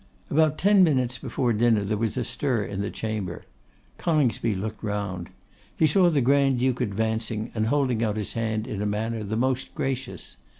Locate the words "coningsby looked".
3.99-4.83